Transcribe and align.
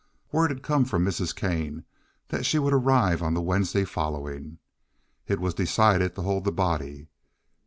Word 0.31 0.49
had 0.49 0.63
come 0.63 0.83
from 0.83 1.05
Mrs. 1.05 1.35
Kane 1.35 1.85
that 2.29 2.43
she 2.43 2.57
would 2.57 2.73
arrive 2.73 3.21
on 3.21 3.35
the 3.35 3.39
Wednesday 3.43 3.83
following. 3.85 4.57
It 5.27 5.39
was 5.39 5.53
decided 5.53 6.15
to 6.15 6.23
hold 6.23 6.43
the 6.43 6.51
body. 6.51 7.09